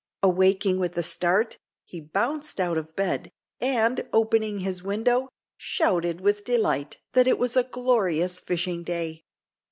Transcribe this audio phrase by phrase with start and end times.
[0.23, 6.43] Awaking with a start, he bounced out of bed, and, opening his window, shouted with
[6.43, 9.25] delight that it was a glorious fishing day.